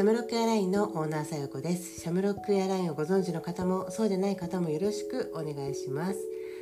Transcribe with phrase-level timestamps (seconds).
[0.00, 2.00] シャムロックエアラインのオーナーさよこです。
[2.00, 6.18] シャムロックエアラインをご存知の方もそうでない方もよろしくお願いします。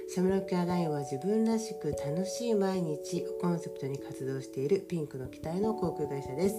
[0.09, 6.56] シャムロックエアラインは自分らしく楽しい毎日をコンセプトに活動しているピンクの機体の航空会社です。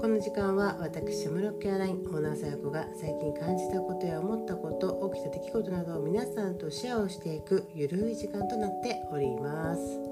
[0.00, 10.09] この時間は私シャムロックエアラインオーナーさよこが最近感じたことや思ったこと起きた出来事などを皆さんとシェアをしていくゆるい時間となっております。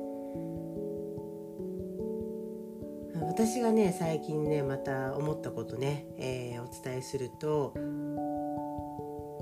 [3.26, 7.74] 私がね最近ねまた思ったことね、えー、お伝えすると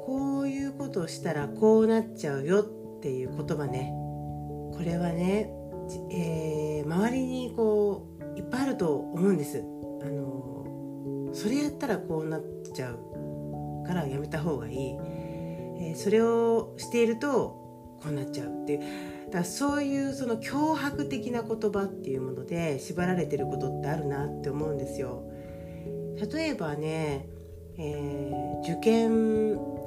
[0.06, 3.92] こういうことをしたらこうなっちゃうよっていう言葉ね
[4.72, 5.50] これはね、
[6.10, 9.64] えー、周りにこういっぱいあると思うんです。
[10.02, 12.42] あのそれやったらこうなっ
[12.74, 14.96] ちゃうからやめた方がいい、
[15.78, 17.65] えー、それをしていると
[18.02, 18.80] こうなっちゃうっていう
[19.26, 25.24] だからそういうその脅迫的な言葉っていうもので縛られてることってあるなって思うんですよ。
[26.32, 27.28] 例えばね、
[27.76, 29.86] えー、受験を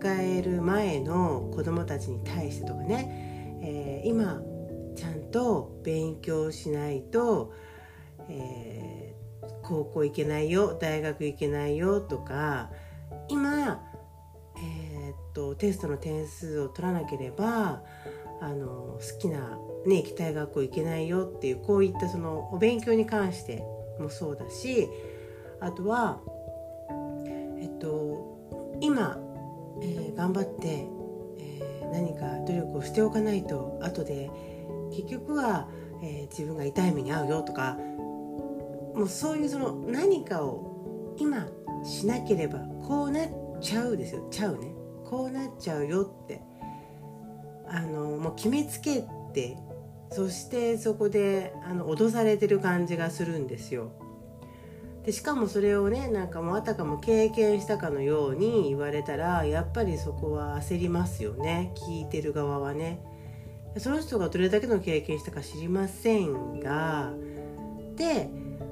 [0.00, 4.42] 迎える前の子どもたちに対してとかね、えー、今
[4.96, 7.52] ちゃんと勉強しないと、
[8.28, 12.70] えー、高校行けないよ大学行けないよとか、
[15.34, 17.82] とテストの点数を取らなければ
[18.40, 23.64] あの好きな、ね、行きたい学校行けないよっていうこういったそのお勉強に関して
[23.98, 24.88] もそうだし
[25.60, 26.20] あとは
[27.58, 28.38] えっと
[28.80, 29.18] 今、
[29.82, 30.86] えー、頑張って、
[31.38, 34.30] えー、何か努力をしておかないと後で
[34.90, 35.68] 結局は、
[36.02, 37.76] えー、自分が痛い目に遭うよとか
[38.94, 41.46] もうそういうその何かを今
[41.84, 43.28] しなければこうなっ
[43.60, 44.26] ちゃうですよ。
[44.30, 44.74] ちゃうね。
[45.14, 46.40] こうなっちゃうよって
[47.68, 49.56] あのもう決めつけて
[50.10, 53.92] そしてそこであの脅されてる感じがするんですよ。
[55.04, 63.00] でしかもそれをねなんかもうあたかも経験したかのように言われたらやっぱりそこは焦りますよね聞いてる側はね。
[63.76, 67.12] その人がどれだけの経験したか知りませんが
[67.96, 68.30] で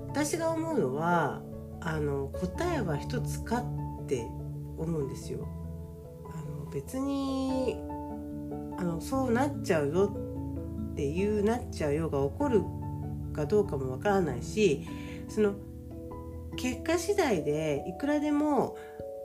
[0.09, 1.41] 私が思うのは
[1.81, 4.27] あの答えは一つかって
[4.77, 5.62] 思うんですよ。
[6.73, 7.77] 別に
[8.79, 10.17] あのそうなっちゃうよ
[10.93, 12.63] っていうなっちゃうよが起こる
[13.33, 14.87] かどうかもわからないし
[15.29, 15.55] その
[16.57, 18.77] 結果次第でいくらでも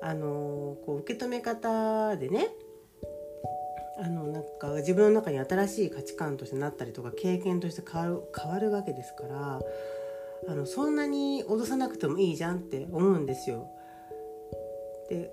[0.02, 2.50] あのこう受け止め方でね
[4.00, 9.60] あのなんか自分の中に新しい価値観としてなったりとか経験として変わる変わるわけですから
[10.48, 13.68] あのそんなに脅さなくてもいいじゃんって思うんですよ。
[15.10, 15.32] で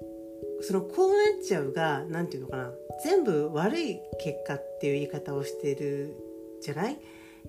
[0.63, 2.73] そのこうなっちゃうが何て言うのかな。
[3.03, 6.15] 全部悪い結果っていう言い方をしてる
[6.63, 6.99] じゃない？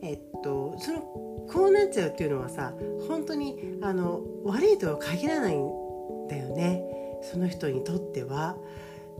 [0.01, 2.73] えっとそのこうなっちゃうっていうのはさ
[3.07, 6.83] 本当にあの悪いとは限らないんだよね。
[7.31, 8.57] その人にとっては。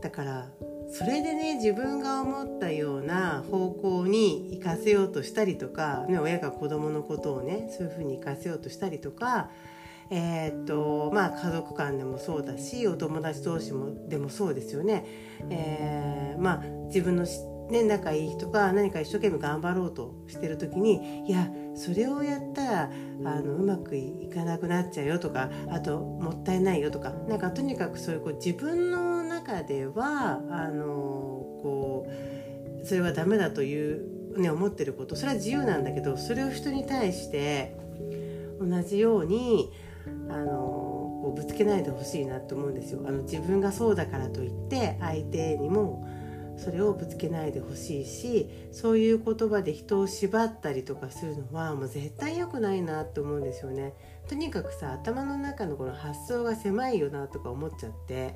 [0.02, 0.48] だから
[0.90, 9.50] それでね自分が思ったような方向に行かせようとしたりとか、ね、親が子供のことをねそういうふうに行かせようとしたりとか
[10.10, 15.04] えー、っとまあ、家族間でもそうだしお友達同士もでもそうですよね。
[15.50, 17.26] えー、まあ、自分の
[17.70, 22.90] ね、仲いい人が何か一生懸命頑張ろうとしてる時にいやそれをやったら
[23.24, 32.06] あのうまくいかなくなっちゃうよとかあともったいないよとかなんかとにかくそういうこう自分の中ではあのこ
[32.82, 37.76] うそれはダメだという、ね、思ってることそれは自由なんだけどそれを人に対して
[38.60, 39.72] 同じように
[40.28, 40.52] あの
[41.22, 43.02] こうぶつけないでほしいなと思うんですよ。
[43.06, 46.06] あの自分がそうだからといって相手にも
[46.56, 53.94] それをぶつけないでほしいしそういう言葉で人を縛ったりとかするのはもう絶対良くないなって思うんですよね。
[54.28, 58.34] とにかくさ頭の中のこの発想が狭いよなとか思っちゃって。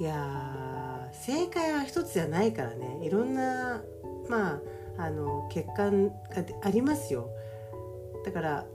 [0.00, 2.98] いや正解は一つじゃないからね。
[3.02, 3.82] いろんな
[4.28, 4.54] ま
[4.98, 6.14] ああの欠陥が
[6.62, 7.28] ありますよ。
[8.24, 8.66] だから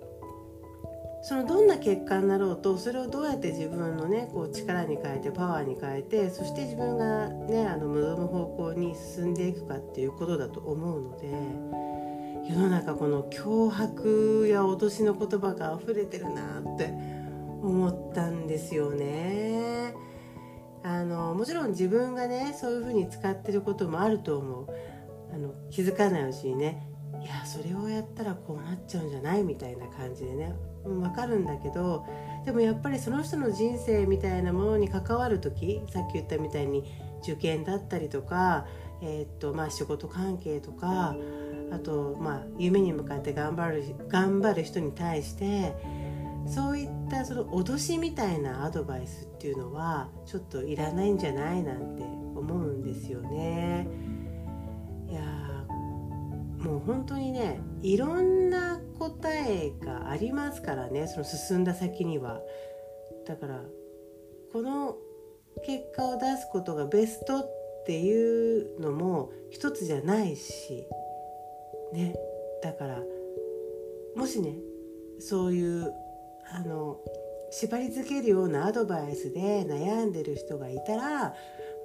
[1.21, 11.27] そのどんな結果になろうとそれをどうやって自分のねこう力に変えてパワーに変えてそして自分がねあの望む方向に進んでいくかっていうことだと思うので
[12.49, 16.93] 世の中この脅迫や脅しの言葉が溢れてるなって
[17.61, 19.93] 思ったんですよね。
[20.83, 24.67] あのもちろん自分がねそういうふうに使ってることもあると思う
[25.33, 26.86] あの気づかないうちにね
[27.21, 30.53] いやそれをやったらこうなっちゃうんじゃないみたいな感じでね
[30.83, 32.05] 分かるんだけど
[32.45, 36.83] でもやっぱりその人の人生みたいなものに関わる時さっき言ったみたいに
[37.21, 38.65] 受験だったりとか、
[39.01, 41.15] えー、っとまあ、仕事関係とか
[41.71, 45.75] あと、まあ、夢に向かって頑張る頑張る人に対して
[46.47, 53.87] そういったその脅しみたいなアドバイスっていうのはちょっといらないんじゃないなんて思うんですよね。
[55.09, 55.21] いや
[56.59, 62.41] もう本当にねいろんな答えがありますからねその進んだ先には。
[63.27, 63.61] だから
[64.53, 64.97] この
[65.65, 70.85] 結果を出すことがベストっていうのも一つじゃないし
[71.93, 72.15] ね
[72.63, 73.03] だから
[74.15, 74.55] もしね
[75.19, 75.93] そういう
[76.51, 76.99] あの
[77.51, 81.33] 縛り付けるようなアドバイスで悩んでる人がいたら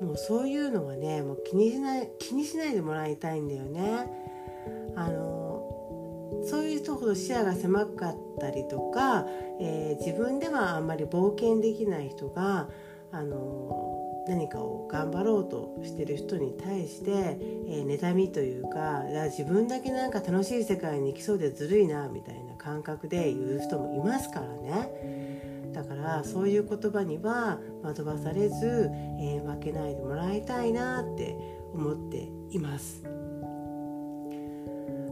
[0.01, 4.31] もうそういうのはねもう気にしない気にしないでもらいたいんだよね。
[4.97, 9.27] あのそういう人ほど視野が狭かったりとか、
[9.61, 12.69] えー、自分ではあんまり冒険できない人が
[13.12, 17.11] あの何かを頑張ろうとしてる人に対して、
[17.69, 28.91] えー、妬みというか自分だけなんか楽しい世界に行きそうでずるいなみたいな感覚で言う人もいますからねだからそういう言葉には惑わされず、
[29.21, 31.37] えー、負けないでもらいたいなって
[31.75, 33.31] 思っています。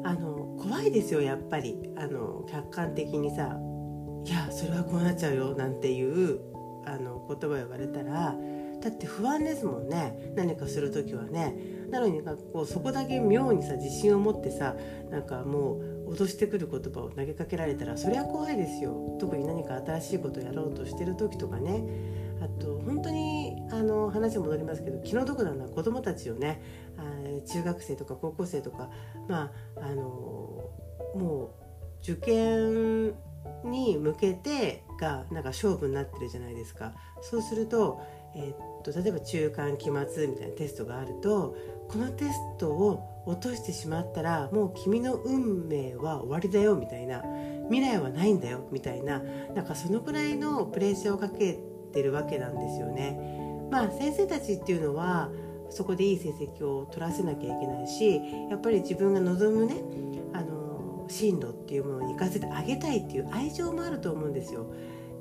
[0.04, 1.76] あの怖いですよやっぱり。
[1.96, 3.58] あの客観的にさ
[4.24, 6.40] 「いやそれはこうなっちゃうよ」なんていう
[6.84, 8.34] あの言葉言われたら
[8.80, 10.32] だって不安ですもんね。
[10.34, 11.54] 何かする時はね。
[11.90, 14.76] なのになんかこうそこだけ妙にさ自信を持ってさ
[15.10, 15.74] なんかも
[16.06, 19.16] う脅してくる言葉を投げかけられたらそりゃ怖いですよ。
[19.20, 21.84] 特に何か新しいことをやろうとしてる時とかね。
[22.40, 26.62] あと本当にあの話戻りますけど気の毒なのは子どもたちをね。
[26.96, 27.02] あ
[27.42, 28.90] 中学生とか高校生とか
[29.28, 30.02] まああの
[31.14, 31.60] もう
[32.02, 33.14] 受験
[33.64, 36.92] に向けてがなんか勝負になってるじゃないですか
[37.22, 38.00] そうすると,、
[38.34, 41.56] えー、っと例えば中間期末みたいなテストがあると
[41.88, 47.22] このテストを落としてしまったらもう君の運命は終わりだよみたいな
[47.68, 49.20] 未来はないんだよみたいな
[49.54, 51.58] なんかそのくらいのプレッシャーをかけ
[51.92, 53.68] てるわけなんですよね。
[53.70, 55.30] まあ先生たちっていうのは
[55.70, 58.20] そこでいい成績を取らせなきゃいけないし
[58.50, 59.76] やっぱり自分が望むね
[60.32, 64.66] あの進路っていうものに行かせてあげたいっていう愛情もあると思うんですよ。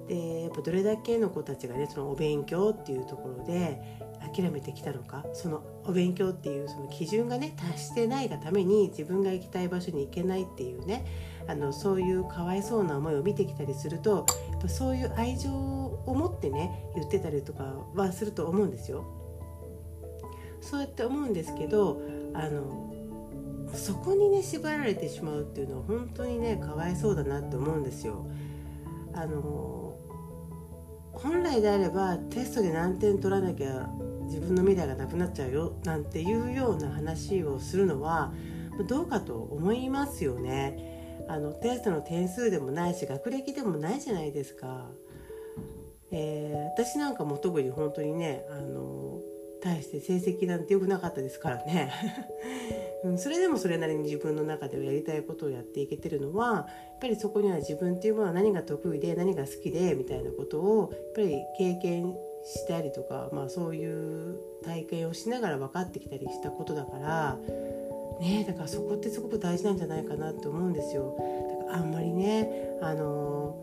[0.08, 4.00] でやっぱどれだけの子たちがねそのお勉強っていうところで
[4.34, 11.06] 諦めてきたのかそのお勉強っていうその基準がね達してないがために自分が行きたい場所に行けないっていうね
[11.48, 19.29] あのそういうかわいそうな思いを見てきたりするとやっぱそういう愛情を持ってね言ってたりとかはすると思うんですよ。
[20.62, 22.02] そうやって思うんですけど
[22.34, 22.94] あの
[23.74, 28.26] そこにね縛られてしまうっていうのは本当にねかわいそうだなって思うんですよ。
[29.14, 29.96] あの
[31.14, 33.90] 本来であればテストで何点取らなきゃ
[34.26, 38.32] 自分の未来がなくなっちゃうよなんていうような話をするのは
[38.88, 41.26] どうかと思いますよね。
[41.28, 44.88] あのテストの点数でもないし学歴でもないじゃないですか。
[46.12, 48.99] えー、私なんかも特に本当にねあの
[49.62, 51.92] 対して成績なんて良くなかったですからね
[53.04, 56.66] うん、それでもそれなりに自分の中ではやりたいことをやっていけてるのはやっ
[57.00, 62.14] ぱりそこには自分っていうものは何が得意で何が好きでみたいなことをやっぱり経験
[62.44, 63.86] したりとか、まあ、そうい
[64.32, 67.40] う体験をしながら分かってきたりしたことだから
[68.20, 71.16] ねだからそこってすごく大事なんじゃないかなと思うんですよ。
[71.50, 73.56] だからあんまりねあの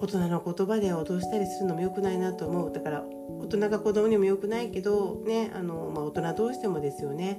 [0.00, 2.72] 大人の言葉で脅したりするのも良くないなと思う。
[2.72, 3.04] だから
[3.40, 7.38] 大人が子供にも良くないけどねあの、まあ、大人どうしてもですよね。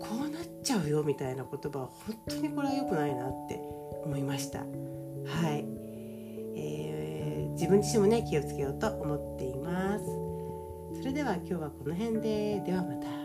[0.00, 3.60] こうなっちゃうよみたいな言葉は本当にこれは良くないなって
[4.04, 4.60] 思いました。
[4.60, 4.64] は
[5.54, 5.66] い、
[6.56, 10.04] えー、自分自身もね気をつけようと思っています。
[11.00, 12.62] それでは今日はこの辺で。
[12.64, 13.17] ではまた。